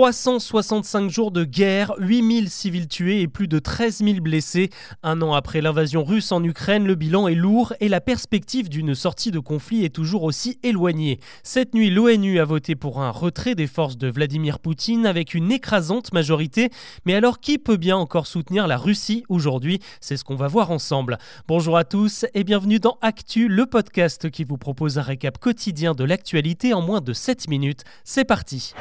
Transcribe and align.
365 0.00 1.10
jours 1.10 1.30
de 1.30 1.44
guerre, 1.44 1.92
8000 1.98 2.48
civils 2.48 2.88
tués 2.88 3.20
et 3.20 3.28
plus 3.28 3.48
de 3.48 3.58
13 3.58 3.98
000 4.02 4.20
blessés. 4.22 4.70
Un 5.02 5.20
an 5.20 5.34
après 5.34 5.60
l'invasion 5.60 6.04
russe 6.04 6.32
en 6.32 6.42
Ukraine, 6.42 6.86
le 6.86 6.94
bilan 6.94 7.28
est 7.28 7.34
lourd 7.34 7.74
et 7.80 7.88
la 7.90 8.00
perspective 8.00 8.70
d'une 8.70 8.94
sortie 8.94 9.30
de 9.30 9.38
conflit 9.38 9.84
est 9.84 9.94
toujours 9.94 10.22
aussi 10.22 10.58
éloignée. 10.62 11.20
Cette 11.42 11.74
nuit, 11.74 11.90
l'ONU 11.90 12.40
a 12.40 12.46
voté 12.46 12.76
pour 12.76 13.02
un 13.02 13.10
retrait 13.10 13.54
des 13.54 13.66
forces 13.66 13.98
de 13.98 14.08
Vladimir 14.08 14.58
Poutine 14.58 15.04
avec 15.04 15.34
une 15.34 15.52
écrasante 15.52 16.14
majorité. 16.14 16.70
Mais 17.04 17.14
alors 17.14 17.38
qui 17.38 17.58
peut 17.58 17.76
bien 17.76 17.98
encore 17.98 18.26
soutenir 18.26 18.66
la 18.66 18.78
Russie 18.78 19.24
aujourd'hui? 19.28 19.80
C'est 20.00 20.16
ce 20.16 20.24
qu'on 20.24 20.34
va 20.34 20.48
voir 20.48 20.70
ensemble. 20.70 21.18
Bonjour 21.46 21.76
à 21.76 21.84
tous 21.84 22.24
et 22.32 22.42
bienvenue 22.42 22.78
dans 22.78 22.96
Actu, 23.02 23.48
le 23.48 23.66
podcast 23.66 24.30
qui 24.30 24.44
vous 24.44 24.56
propose 24.56 24.96
un 24.96 25.02
récap 25.02 25.36
quotidien 25.36 25.92
de 25.92 26.04
l'actualité 26.04 26.72
en 26.72 26.80
moins 26.80 27.02
de 27.02 27.12
7 27.12 27.48
minutes. 27.48 27.84
C'est 28.02 28.24
parti. 28.24 28.72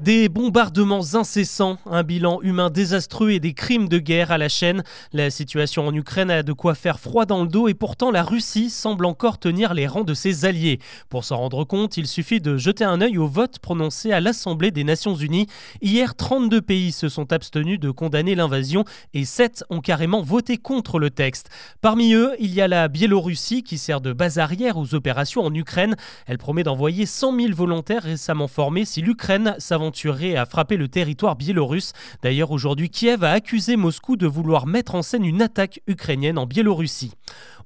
Des 0.00 0.28
bombardements 0.28 1.02
incessants, 1.14 1.76
un 1.84 2.04
bilan 2.04 2.40
humain 2.42 2.70
désastreux 2.70 3.30
et 3.30 3.40
des 3.40 3.52
crimes 3.52 3.88
de 3.88 3.98
guerre 3.98 4.30
à 4.30 4.38
la 4.38 4.48
chaîne. 4.48 4.84
La 5.12 5.28
situation 5.28 5.88
en 5.88 5.92
Ukraine 5.92 6.30
a 6.30 6.44
de 6.44 6.52
quoi 6.52 6.76
faire 6.76 7.00
froid 7.00 7.26
dans 7.26 7.42
le 7.42 7.48
dos 7.48 7.66
et 7.66 7.74
pourtant 7.74 8.12
la 8.12 8.22
Russie 8.22 8.70
semble 8.70 9.06
encore 9.06 9.38
tenir 9.38 9.74
les 9.74 9.88
rangs 9.88 10.04
de 10.04 10.14
ses 10.14 10.44
alliés. 10.44 10.78
Pour 11.08 11.24
s'en 11.24 11.38
rendre 11.38 11.64
compte, 11.64 11.96
il 11.96 12.06
suffit 12.06 12.40
de 12.40 12.56
jeter 12.56 12.84
un 12.84 13.00
œil 13.00 13.18
au 13.18 13.26
vote 13.26 13.58
prononcé 13.58 14.12
à 14.12 14.20
l'Assemblée 14.20 14.70
des 14.70 14.84
Nations 14.84 15.16
Unies. 15.16 15.48
Hier, 15.82 16.14
32 16.14 16.62
pays 16.62 16.92
se 16.92 17.08
sont 17.08 17.32
abstenus 17.32 17.80
de 17.80 17.90
condamner 17.90 18.36
l'invasion 18.36 18.84
et 19.14 19.24
7 19.24 19.64
ont 19.68 19.80
carrément 19.80 20.22
voté 20.22 20.58
contre 20.58 21.00
le 21.00 21.10
texte. 21.10 21.50
Parmi 21.80 22.14
eux, 22.14 22.36
il 22.38 22.54
y 22.54 22.60
a 22.60 22.68
la 22.68 22.86
Biélorussie 22.86 23.64
qui 23.64 23.78
sert 23.78 24.00
de 24.00 24.12
base 24.12 24.38
arrière 24.38 24.78
aux 24.78 24.94
opérations 24.94 25.44
en 25.44 25.52
Ukraine. 25.52 25.96
Elle 26.28 26.38
promet 26.38 26.62
d'envoyer 26.62 27.04
100 27.04 27.36
000 27.36 27.52
volontaires 27.52 28.04
récemment 28.04 28.46
formés 28.46 28.84
si 28.84 29.02
l'Ukraine 29.02 29.56
s'avance 29.58 29.87
à 30.36 30.46
frapper 30.46 30.76
le 30.76 30.88
territoire 30.88 31.36
biélorusse. 31.36 31.92
D'ailleurs, 32.22 32.50
aujourd'hui, 32.50 32.90
Kiev 32.90 33.24
a 33.24 33.32
accusé 33.32 33.76
Moscou 33.76 34.16
de 34.16 34.26
vouloir 34.26 34.66
mettre 34.66 34.94
en 34.94 35.02
scène 35.02 35.24
une 35.24 35.42
attaque 35.42 35.80
ukrainienne 35.86 36.38
en 36.38 36.46
Biélorussie. 36.46 37.12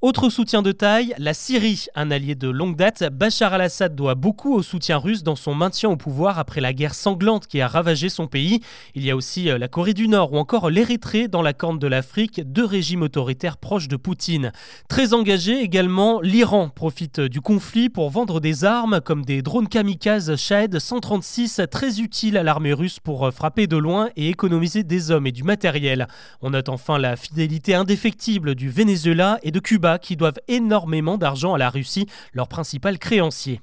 Autre 0.02 0.30
soutien 0.30 0.62
de 0.62 0.72
taille, 0.72 1.14
la 1.18 1.32
Syrie, 1.32 1.86
un 1.94 2.10
allié 2.10 2.34
de 2.34 2.48
longue 2.48 2.74
date. 2.74 3.04
Bachar 3.12 3.54
al-Assad 3.54 3.94
doit 3.94 4.16
beaucoup 4.16 4.52
au 4.52 4.60
soutien 4.60 4.96
russe 4.96 5.22
dans 5.22 5.36
son 5.36 5.54
maintien 5.54 5.90
au 5.90 5.96
pouvoir 5.96 6.40
après 6.40 6.60
la 6.60 6.72
guerre 6.72 6.96
sanglante 6.96 7.46
qui 7.46 7.60
a 7.60 7.68
ravagé 7.68 8.08
son 8.08 8.26
pays. 8.26 8.58
Il 8.96 9.04
y 9.04 9.12
a 9.12 9.16
aussi 9.16 9.48
euh, 9.48 9.58
la 9.58 9.68
Corée 9.68 9.94
du 9.94 10.08
Nord 10.08 10.32
ou 10.32 10.38
encore 10.38 10.70
l'Érythrée 10.70 11.28
dans 11.28 11.40
la 11.40 11.52
Corne 11.52 11.78
de 11.78 11.86
l'Afrique, 11.86 12.40
deux 12.44 12.64
régimes 12.64 13.02
autoritaires 13.02 13.58
proches 13.58 13.86
de 13.86 13.94
Poutine. 13.94 14.50
Très 14.88 15.14
engagé 15.14 15.60
également, 15.60 16.20
l'Iran 16.20 16.68
profite 16.68 17.20
du 17.20 17.40
conflit 17.40 17.88
pour 17.88 18.10
vendre 18.10 18.40
des 18.40 18.64
armes 18.64 19.00
comme 19.00 19.24
des 19.24 19.40
drones 19.40 19.68
kamikazes 19.68 20.34
Shahed 20.34 20.80
136 20.80 21.60
très 21.70 22.00
utiles 22.00 22.11
à 22.12 22.42
l'armée 22.42 22.74
russe 22.74 23.00
pour 23.00 23.26
euh, 23.26 23.30
frapper 23.30 23.66
de 23.66 23.76
loin 23.76 24.10
et 24.16 24.28
économiser 24.28 24.84
des 24.84 25.10
hommes 25.10 25.26
et 25.26 25.32
du 25.32 25.44
matériel. 25.44 26.06
On 26.42 26.50
note 26.50 26.68
enfin 26.68 26.98
la 26.98 27.16
fidélité 27.16 27.74
indéfectible 27.74 28.54
du 28.54 28.68
Venezuela 28.68 29.38
et 29.42 29.50
de 29.50 29.58
Cuba 29.60 29.98
qui 29.98 30.16
doivent 30.16 30.40
énormément 30.46 31.16
d'argent 31.16 31.54
à 31.54 31.58
la 31.58 31.70
Russie, 31.70 32.06
leur 32.34 32.48
principal 32.48 32.98
créancier. 32.98 33.60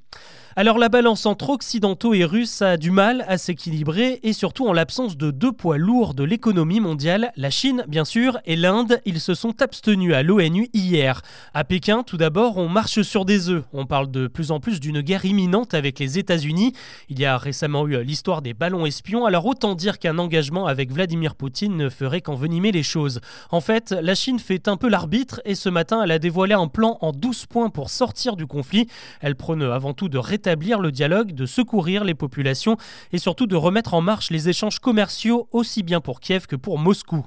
Alors 0.56 0.80
la 0.80 0.90
balance 0.90 1.28
entre 1.28 1.52
occidentaux 1.52 2.16
et 2.16 2.26
russes 2.26 2.64
a 2.64 2.76
du 2.76 2.90
mal 2.90 3.24
à 3.28 3.38
s'équilibrer 3.38 4.20
et 4.24 4.34
surtout 4.34 4.68
en 4.68 4.74
l'absence 4.74 5.16
de 5.16 5.30
deux 5.30 5.52
poids 5.52 5.78
lourds 5.78 6.16
de 6.16 6.24
l'économie 6.24 6.80
mondiale, 6.80 7.32
la 7.36 7.52
Chine 7.52 7.86
bien 7.88 8.04
sûr 8.04 8.40
et 8.46 8.56
l'Inde, 8.56 9.00
ils 9.06 9.20
se 9.20 9.36
sont 9.36 9.62
abstenus 9.62 10.16
à 10.16 10.24
l'ONU 10.24 10.68
hier. 10.74 11.22
À 11.54 11.64
Pékin, 11.64 12.02
tout 12.02 12.18
d'abord, 12.18 12.58
on 12.58 12.68
marche 12.68 13.04
sur 13.04 13.26
des 13.26 13.50
œufs. 13.50 13.64
On 13.74 13.86
parle 13.86 14.10
de 14.10 14.26
plus 14.26 14.50
en 14.50 14.60
plus 14.60 14.80
d'une 14.80 15.02
guerre 15.02 15.24
imminente 15.24 15.76
avec 15.76 16.00
les 16.00 16.18
États-Unis. 16.18 16.74
Il 17.10 17.20
y 17.20 17.26
a 17.26 17.38
récemment 17.38 17.88
eu 17.88 18.04
l'histoire 18.04 18.42
des 18.42 18.56
ballons 18.56 18.88
espions, 18.88 19.26
alors 19.26 19.46
autant 19.46 19.76
dire 19.76 20.00
qu'un 20.00 20.18
engagement 20.18 20.66
avec 20.66 20.92
Vladimir 20.92 21.36
Poutine 21.36 21.78
ne 21.78 21.90
ferait 21.90 22.22
qu'envenimer 22.22 22.72
les 22.72 22.84
choses. 22.84 23.22
En 23.52 23.62
fait, 23.62 23.92
la 23.92 24.16
Chine 24.16 24.40
fait 24.40 24.68
un 24.68 24.78
peu 24.78 24.90
l'arbitre 24.90 25.42
et 25.46 25.54
ce 25.54 25.70
matin, 25.70 26.02
elle 26.04 26.12
a 26.12 26.20
dévoilé 26.20 26.56
un 26.56 26.68
plan 26.68 26.98
en 27.02 27.12
12 27.12 27.46
points 27.46 27.70
pour 27.70 27.92
sortir 27.92 28.36
du 28.36 28.48
conflit. 28.48 28.88
Elle 29.22 29.36
prône 29.36 29.62
avant 29.62 29.94
tout 29.94 30.10
de 30.10 30.18
rétablir 30.18 30.39
le 30.46 30.92
dialogue, 30.92 31.34
de 31.34 31.46
secourir 31.46 32.04
les 32.04 32.16
populations 32.16 32.78
et 33.12 33.18
surtout 33.18 33.48
de 33.48 33.56
remettre 33.56 33.94
en 33.94 34.02
marche 34.02 34.32
les 34.32 34.50
échanges 34.50 34.80
commerciaux 34.80 35.48
aussi 35.52 35.84
bien 35.84 36.02
pour 36.02 36.20
Kiev 36.20 36.48
que 36.48 36.56
pour 36.56 36.78
Moscou. 36.78 37.26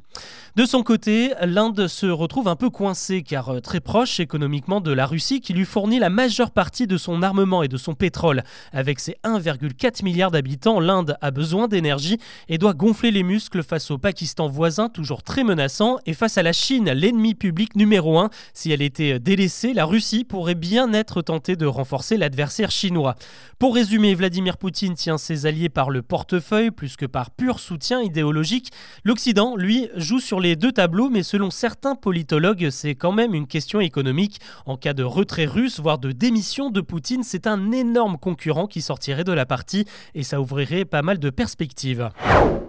De 0.56 0.64
son 0.64 0.82
côté, 0.82 1.32
l'Inde 1.42 1.86
se 1.88 2.06
retrouve 2.06 2.48
un 2.48 2.56
peu 2.56 2.68
coincée 2.70 3.22
car 3.22 3.48
euh, 3.48 3.60
très 3.60 3.80
proche 3.80 4.20
économiquement 4.20 4.80
de 4.80 4.92
la 4.92 5.06
Russie 5.06 5.40
qui 5.40 5.54
lui 5.54 5.64
fournit 5.64 5.98
la 5.98 6.10
majeure 6.10 6.50
partie 6.50 6.86
de 6.86 6.98
son 6.98 7.22
armement 7.22 7.62
et 7.62 7.68
de 7.68 7.78
son 7.78 7.94
pétrole. 7.94 8.42
Avec 8.72 9.00
ses 9.00 9.16
1,4 9.24 10.04
milliard 10.04 10.30
d'habitants, 10.30 10.78
l'Inde 10.78 11.16
a 11.20 11.30
besoin 11.30 11.68
d'énergie 11.68 12.18
et 12.48 12.58
doit 12.58 12.74
gonfler 12.74 13.10
les 13.10 13.22
muscles 13.22 13.62
face 13.62 13.90
au 13.90 13.98
Pakistan 13.98 14.48
voisin 14.48 14.88
toujours 14.88 15.22
très 15.22 15.44
menaçant 15.44 15.98
et 16.04 16.12
face 16.12 16.36
à 16.36 16.42
la 16.42 16.52
Chine, 16.52 16.90
l'ennemi 16.90 17.34
public 17.34 17.74
numéro 17.76 18.18
un. 18.18 18.28
Si 18.52 18.70
elle 18.70 18.82
était 18.82 19.18
délaissée, 19.18 19.72
la 19.72 19.86
Russie 19.86 20.24
pourrait 20.24 20.54
bien 20.54 20.92
être 20.92 21.22
tentée 21.22 21.56
de 21.56 21.66
renforcer 21.66 22.16
l'adversaire 22.16 22.70
chinois. 22.70 23.01
Pour 23.58 23.74
résumer, 23.74 24.14
Vladimir 24.14 24.56
Poutine 24.56 24.94
tient 24.94 25.18
ses 25.18 25.46
alliés 25.46 25.68
par 25.68 25.90
le 25.90 26.02
portefeuille 26.02 26.70
plus 26.70 26.96
que 26.96 27.06
par 27.06 27.30
pur 27.30 27.60
soutien 27.60 28.00
idéologique. 28.00 28.70
L'Occident, 29.04 29.56
lui, 29.56 29.88
joue 29.96 30.20
sur 30.20 30.40
les 30.40 30.56
deux 30.56 30.72
tableaux, 30.72 31.10
mais 31.10 31.22
selon 31.22 31.50
certains 31.50 31.94
politologues, 31.94 32.70
c'est 32.70 32.94
quand 32.94 33.12
même 33.12 33.34
une 33.34 33.46
question 33.46 33.80
économique. 33.80 34.40
En 34.66 34.76
cas 34.76 34.94
de 34.94 35.02
retrait 35.02 35.46
russe, 35.46 35.80
voire 35.80 35.98
de 35.98 36.12
démission 36.12 36.70
de 36.70 36.80
Poutine, 36.80 37.22
c'est 37.22 37.46
un 37.46 37.72
énorme 37.72 38.18
concurrent 38.18 38.66
qui 38.66 38.80
sortirait 38.80 39.24
de 39.24 39.32
la 39.32 39.46
partie 39.46 39.84
et 40.14 40.22
ça 40.22 40.40
ouvrirait 40.40 40.84
pas 40.84 41.02
mal 41.02 41.18
de 41.18 41.30
perspectives. 41.30 42.10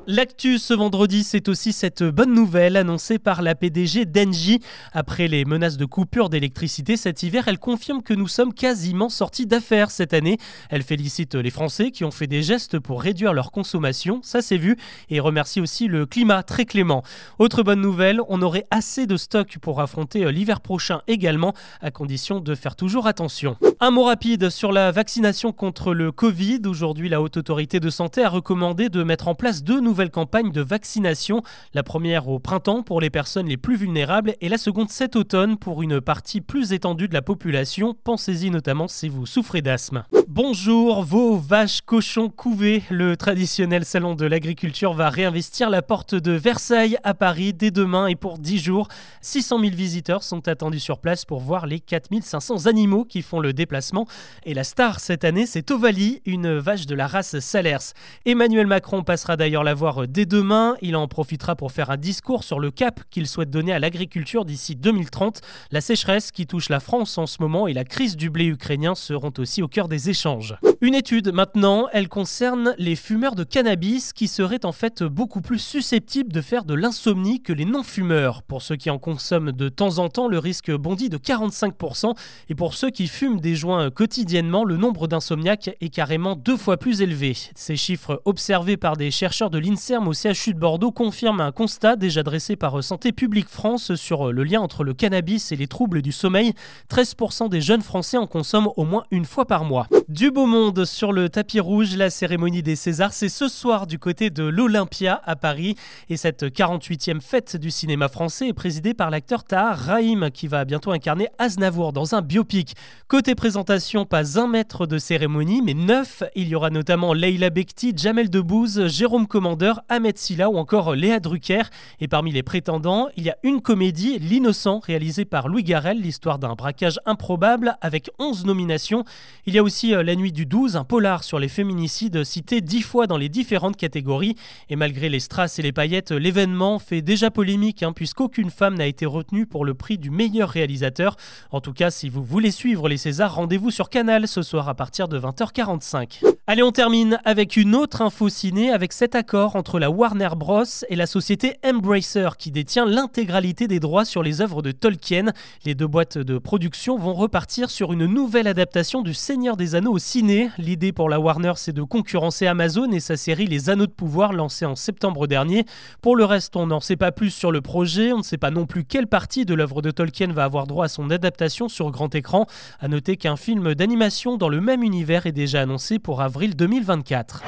L'actu 0.05 0.59
ce 0.59 0.73
vendredi, 0.73 1.23
c'est 1.23 1.47
aussi 1.47 1.71
cette 1.71 2.03
bonne 2.03 2.33
nouvelle 2.33 2.75
annoncée 2.75 3.19
par 3.19 3.41
la 3.41 3.55
PDG 3.55 4.03
d'Engie. 4.03 4.59
Après 4.91 5.29
les 5.29 5.45
menaces 5.45 5.77
de 5.77 5.85
coupure 5.85 6.29
d'électricité 6.29 6.97
cet 6.97 7.23
hiver, 7.23 7.47
elle 7.47 7.57
confirme 7.57 8.03
que 8.03 8.13
nous 8.13 8.27
sommes 8.27 8.53
quasiment 8.53 9.07
sortis 9.07 9.45
d'affaires 9.45 9.91
cette 9.91 10.13
année. 10.13 10.22
Elle 10.69 10.83
félicite 10.83 11.35
les 11.35 11.49
Français 11.49 11.91
qui 11.91 12.03
ont 12.03 12.11
fait 12.11 12.27
des 12.27 12.43
gestes 12.43 12.79
pour 12.79 13.01
réduire 13.01 13.33
leur 13.33 13.51
consommation, 13.51 14.19
ça 14.21 14.41
c'est 14.41 14.57
vu, 14.57 14.75
et 15.09 15.21
remercie 15.21 15.61
aussi 15.61 15.87
le 15.87 16.05
climat 16.05 16.43
très 16.43 16.65
clément. 16.65 17.03
Autre 17.39 17.63
bonne 17.63 17.81
nouvelle, 17.81 18.19
on 18.27 18.41
aurait 18.41 18.65
assez 18.71 19.07
de 19.07 19.15
stock 19.15 19.57
pour 19.59 19.79
affronter 19.79 20.29
l'hiver 20.31 20.59
prochain 20.59 21.01
également, 21.07 21.53
à 21.81 21.91
condition 21.91 22.41
de 22.41 22.55
faire 22.55 22.75
toujours 22.75 23.07
attention. 23.07 23.55
Un 23.79 23.91
mot 23.91 24.03
rapide 24.03 24.49
sur 24.49 24.73
la 24.73 24.91
vaccination 24.91 25.53
contre 25.53 25.93
le 25.93 26.11
Covid. 26.11 26.61
Aujourd'hui, 26.65 27.07
la 27.07 27.21
Haute 27.21 27.37
Autorité 27.37 27.79
de 27.79 27.89
Santé 27.89 28.23
a 28.23 28.29
recommandé 28.29 28.89
de 28.89 29.03
mettre 29.03 29.29
en 29.29 29.35
place 29.35 29.63
deux 29.63 29.79
nouveaux 29.79 29.93
nouvelle 29.93 30.09
campagne 30.09 30.51
de 30.51 30.61
vaccination. 30.61 31.43
La 31.75 31.83
première 31.83 32.27
au 32.27 32.39
printemps 32.39 32.81
pour 32.81 32.99
les 32.99 33.11
personnes 33.11 33.45
les 33.45 33.57
plus 33.57 33.75
vulnérables 33.75 34.33
et 34.41 34.49
la 34.49 34.57
seconde 34.57 34.89
cet 34.89 35.15
automne 35.15 35.55
pour 35.55 35.83
une 35.83 36.01
partie 36.01 36.41
plus 36.41 36.73
étendue 36.73 37.07
de 37.07 37.13
la 37.13 37.21
population. 37.21 37.95
Pensez-y 38.03 38.49
notamment 38.49 38.87
si 38.87 39.07
vous 39.07 39.27
souffrez 39.27 39.61
d'asthme. 39.61 40.03
Bonjour, 40.27 41.03
vos 41.03 41.37
vaches, 41.37 41.81
cochons, 41.81 42.29
couvées. 42.29 42.83
Le 42.89 43.17
traditionnel 43.17 43.83
salon 43.83 44.13
de 44.13 44.25
l'agriculture 44.25 44.93
va 44.93 45.09
réinvestir 45.09 45.69
la 45.69 45.81
porte 45.81 46.13
de 46.13 46.31
Versailles 46.31 46.97
à 47.03 47.13
Paris 47.13 47.53
dès 47.53 47.71
demain 47.71 48.07
et 48.07 48.15
pour 48.15 48.37
10 48.37 48.59
jours. 48.59 48.87
600 49.21 49.59
000 49.59 49.75
visiteurs 49.75 50.23
sont 50.23 50.47
attendus 50.47 50.79
sur 50.79 50.99
place 50.99 51.25
pour 51.25 51.39
voir 51.39 51.65
les 51.65 51.79
4500 51.79 52.67
animaux 52.67 53.05
qui 53.05 53.21
font 53.21 53.39
le 53.39 53.53
déplacement. 53.53 54.07
Et 54.43 54.53
la 54.53 54.63
star 54.63 54.99
cette 54.99 55.23
année, 55.23 55.45
c'est 55.47 55.71
Ovalie, 55.71 56.21
une 56.25 56.57
vache 56.57 56.85
de 56.85 56.95
la 56.95 57.07
race 57.07 57.39
Salers. 57.39 57.93
Emmanuel 58.25 58.67
Macron 58.67 59.03
passera 59.03 59.35
d'ailleurs 59.35 59.63
la 59.63 59.73
voir 59.73 60.07
dès 60.07 60.25
demain. 60.25 60.75
Il 60.81 60.95
en 60.95 61.07
profitera 61.07 61.55
pour 61.55 61.71
faire 61.71 61.89
un 61.89 61.97
discours 61.97 62.43
sur 62.43 62.59
le 62.59 62.69
cap 62.69 63.01
qu'il 63.09 63.27
souhaite 63.27 63.49
donner 63.49 63.73
à 63.73 63.79
l'agriculture 63.79 64.45
d'ici 64.45 64.75
2030. 64.75 65.41
La 65.71 65.81
sécheresse 65.81 66.31
qui 66.31 66.45
touche 66.45 66.69
la 66.69 66.79
France 66.79 67.17
en 67.17 67.25
ce 67.25 67.37
moment 67.39 67.67
et 67.67 67.73
la 67.73 67.83
crise 67.83 68.15
du 68.15 68.29
blé 68.29 68.45
ukrainien 68.45 68.93
seront 68.93 69.33
aussi 69.37 69.61
au 69.61 69.67
cœur 69.67 69.87
des 69.87 70.02
échanges. 70.09 70.55
Une 70.81 70.95
étude 70.95 71.31
maintenant, 71.31 71.87
elle 71.93 72.09
concerne 72.09 72.75
les 72.77 72.97
fumeurs 72.97 73.35
de 73.35 73.45
cannabis 73.45 74.11
qui 74.11 74.27
seraient 74.27 74.65
en 74.65 74.73
fait 74.73 75.01
beaucoup 75.01 75.39
plus 75.39 75.59
susceptibles 75.59 76.33
de 76.33 76.41
faire 76.41 76.65
de 76.65 76.73
l'insomnie 76.73 77.41
que 77.41 77.53
les 77.53 77.63
non-fumeurs. 77.63 78.43
Pour 78.43 78.61
ceux 78.61 78.75
qui 78.75 78.89
en 78.89 78.99
consomment 78.99 79.53
de 79.53 79.69
temps 79.69 79.99
en 79.99 80.09
temps, 80.09 80.27
le 80.27 80.39
risque 80.39 80.71
bondit 80.71 81.07
de 81.07 81.17
45% 81.17 82.13
et 82.49 82.55
pour 82.55 82.73
ceux 82.73 82.89
qui 82.89 83.07
fument 83.07 83.39
des 83.39 83.55
joints 83.55 83.91
quotidiennement, 83.91 84.65
le 84.65 84.75
nombre 84.75 85.07
d'insomniaques 85.07 85.75
est 85.79 85.89
carrément 85.89 86.35
deux 86.35 86.57
fois 86.57 86.75
plus 86.75 87.01
élevé. 87.01 87.33
Ces 87.55 87.77
chiffres 87.77 88.21
observés 88.25 88.75
par 88.75 88.97
des 88.97 89.09
chercheurs 89.09 89.49
de 89.49 89.59
l'INSERM 89.59 90.07
au 90.07 90.13
CHU 90.13 90.53
de 90.53 90.59
Bordeaux 90.59 90.91
confirment 90.91 91.41
un 91.41 91.51
constat 91.53 91.95
déjà 91.95 92.23
dressé 92.23 92.57
par 92.57 92.83
Santé 92.83 93.13
publique 93.13 93.47
France 93.47 93.95
sur 93.95 94.33
le 94.33 94.43
lien 94.43 94.59
entre 94.59 94.83
le 94.83 94.93
cannabis 94.93 95.51
et 95.51 95.55
les 95.55 95.67
troubles 95.67 96.01
du 96.01 96.11
sommeil. 96.11 96.53
13% 96.89 97.49
des 97.49 97.61
jeunes 97.61 97.81
Français 97.81 98.17
en 98.17 98.27
consomment 98.27 98.71
au 98.75 98.83
moins 98.83 99.03
une 99.11 99.25
fois 99.25 99.45
par 99.45 99.63
mois. 99.63 99.87
Du 100.09 100.31
beau 100.31 100.45
monde 100.45 100.85
sur 100.85 101.11
le 101.11 101.29
tapis 101.29 101.59
rouge, 101.59 101.95
la 101.95 102.09
cérémonie 102.09 102.61
des 102.61 102.75
Césars, 102.75 103.13
c'est 103.13 103.29
ce 103.29 103.47
soir 103.47 103.87
du 103.87 103.99
côté 103.99 104.29
de 104.29 104.43
l'Olympia 104.43 105.21
à 105.25 105.35
Paris. 105.35 105.75
Et 106.09 106.17
cette 106.17 106.43
48e 106.43 107.21
fête 107.21 107.57
du 107.57 107.71
cinéma 107.71 108.09
français 108.09 108.49
est 108.49 108.53
présidée 108.53 108.93
par 108.93 109.09
l'acteur 109.09 109.43
Tahar 109.43 109.77
Rahim 109.77 110.29
qui 110.31 110.47
va 110.47 110.65
bientôt 110.65 110.91
incarner 110.91 111.29
Aznavour 111.39 111.93
dans 111.93 112.15
un 112.15 112.21
biopic. 112.21 112.75
Côté 113.07 113.33
présentation, 113.33 114.05
pas 114.05 114.39
un 114.39 114.47
mètre 114.47 114.85
de 114.87 114.97
cérémonie, 114.97 115.61
mais 115.61 115.73
neuf. 115.73 116.23
Il 116.35 116.47
y 116.47 116.55
aura 116.55 116.69
notamment 116.69 117.13
Leila 117.13 117.49
Bekti, 117.49 117.93
Jamel 117.95 118.29
Debbouze, 118.29 118.87
Jérôme 118.87 119.27
Commandeur, 119.27 119.81
Ahmed 119.89 120.17
Silla 120.17 120.49
ou 120.49 120.57
encore 120.57 120.95
Léa 120.95 121.19
Drucker. 121.19 121.63
Et 121.99 122.07
parmi 122.07 122.31
les 122.31 122.43
prétendants, 122.43 123.09
il 123.17 123.23
y 123.23 123.29
a 123.29 123.37
une 123.43 123.61
comédie, 123.61 124.19
L'Innocent, 124.19 124.79
réalisée 124.79 125.25
par 125.25 125.47
Louis 125.47 125.63
Garrel, 125.63 125.99
l'histoire 125.99 126.39
d'un 126.39 126.53
braquage 126.53 126.99
improbable 127.05 127.77
avec 127.81 128.09
11 128.19 128.45
nominations. 128.45 129.03
Il 129.45 129.53
y 129.53 129.59
a 129.59 129.63
aussi 129.63 129.82
euh, 129.91 130.03
la 130.03 130.15
nuit 130.15 130.31
du 130.31 130.45
12, 130.45 130.75
un 130.77 130.83
polar 130.83 131.23
sur 131.23 131.39
les 131.39 131.47
féminicides 131.49 132.23
cité 132.23 132.61
dix 132.61 132.81
fois 132.81 133.07
dans 133.07 133.17
les 133.17 133.29
différentes 133.29 133.75
catégories. 133.75 134.35
Et 134.69 134.75
malgré 134.75 135.09
les 135.09 135.19
strass 135.19 135.59
et 135.59 135.61
les 135.61 135.71
paillettes, 135.71 136.11
l'événement 136.11 136.79
fait 136.79 137.01
déjà 137.01 137.31
polémique 137.31 137.83
hein, 137.83 137.91
puisqu'aucune 137.91 138.49
femme 138.49 138.75
n'a 138.75 138.87
été 138.87 139.05
retenue 139.05 139.45
pour 139.45 139.65
le 139.65 139.73
prix 139.73 139.97
du 139.97 140.09
meilleur 140.09 140.49
réalisateur. 140.49 141.17
En 141.51 141.59
tout 141.59 141.73
cas, 141.73 141.91
si 141.91 142.09
vous 142.09 142.23
voulez 142.23 142.51
suivre 142.51 142.87
les 142.87 142.97
Césars, 142.97 143.35
rendez-vous 143.35 143.71
sur 143.71 143.89
Canal 143.89 144.27
ce 144.27 144.41
soir 144.41 144.69
à 144.69 144.75
partir 144.75 145.07
de 145.07 145.19
20h45. 145.19 146.42
Allez, 146.45 146.61
on 146.61 146.73
termine 146.73 147.21
avec 147.23 147.55
une 147.55 147.73
autre 147.73 148.01
info 148.01 148.27
ciné 148.27 148.69
avec 148.69 148.91
cet 148.91 149.15
accord 149.15 149.55
entre 149.55 149.79
la 149.79 149.89
Warner 149.89 150.31
Bros 150.35 150.65
et 150.89 150.97
la 150.97 151.05
société 151.05 151.53
Embracer 151.65 152.31
qui 152.37 152.51
détient 152.51 152.85
l'intégralité 152.85 153.69
des 153.69 153.79
droits 153.79 154.03
sur 154.03 154.21
les 154.21 154.41
œuvres 154.41 154.61
de 154.61 154.73
Tolkien. 154.73 155.31
Les 155.63 155.73
deux 155.73 155.87
boîtes 155.87 156.17
de 156.17 156.37
production 156.37 156.97
vont 156.97 157.13
repartir 157.13 157.69
sur 157.69 157.93
une 157.93 158.07
nouvelle 158.07 158.47
adaptation 158.47 159.03
du 159.03 159.13
Seigneur 159.13 159.55
des 159.55 159.75
Anneaux 159.75 159.93
au 159.93 159.99
ciné. 159.99 160.49
L'idée 160.57 160.91
pour 160.91 161.07
la 161.07 161.17
Warner, 161.17 161.53
c'est 161.55 161.71
de 161.71 161.81
concurrencer 161.81 162.45
Amazon 162.45 162.91
et 162.91 162.99
sa 162.99 163.15
série 163.15 163.47
Les 163.47 163.69
Anneaux 163.69 163.87
de 163.87 163.91
pouvoir 163.93 164.33
lancée 164.33 164.65
en 164.65 164.75
septembre 164.75 165.27
dernier. 165.27 165.63
Pour 166.01 166.17
le 166.17 166.25
reste, 166.25 166.57
on 166.57 166.67
n'en 166.67 166.81
sait 166.81 166.97
pas 166.97 167.13
plus 167.13 167.29
sur 167.29 167.53
le 167.53 167.61
projet, 167.61 168.11
on 168.11 168.17
ne 168.17 168.21
sait 168.21 168.37
pas 168.37 168.51
non 168.51 168.65
plus 168.65 168.83
quelle 168.83 169.07
partie 169.07 169.45
de 169.45 169.53
l'œuvre 169.53 169.81
de 169.81 169.91
Tolkien 169.91 170.33
va 170.33 170.43
avoir 170.43 170.67
droit 170.67 170.87
à 170.87 170.89
son 170.89 171.09
adaptation 171.09 171.69
sur 171.69 171.89
grand 171.89 172.13
écran. 172.13 172.47
À 172.81 172.89
noter 172.89 173.15
qu'un 173.15 173.37
film 173.37 173.75
d'animation 173.75 174.35
dans 174.35 174.49
le 174.49 174.59
même 174.59 174.83
univers 174.83 175.25
est 175.25 175.31
déjà 175.31 175.61
annoncé 175.61 175.99
pour 175.99 176.21
avoir 176.21 176.32
avril 176.33 176.55
2024. 176.55 177.43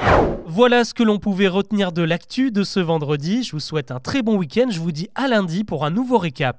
Voilà 0.46 0.84
ce 0.84 0.94
que 0.94 1.02
l'on 1.02 1.18
pouvait 1.18 1.48
retenir 1.48 1.90
de 1.90 2.02
l'actu 2.02 2.52
de 2.52 2.62
ce 2.62 2.78
vendredi. 2.78 3.42
Je 3.42 3.50
vous 3.50 3.58
souhaite 3.58 3.90
un 3.90 3.98
très 3.98 4.22
bon 4.22 4.36
week-end. 4.36 4.68
Je 4.70 4.78
vous 4.78 4.92
dis 4.92 5.08
à 5.16 5.26
lundi 5.26 5.64
pour 5.64 5.84
un 5.84 5.90
nouveau 5.90 6.18
récap. 6.18 6.54